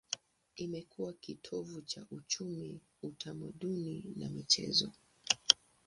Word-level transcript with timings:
Imekuwa 0.55 1.13
kitovu 1.13 1.81
cha 1.81 2.05
uchumi, 2.11 2.79
utamaduni 3.03 4.03
na 4.15 4.29
michezo. 4.29 4.91